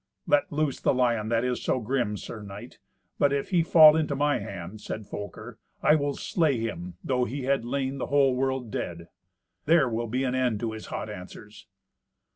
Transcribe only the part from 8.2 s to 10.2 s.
world dead. There will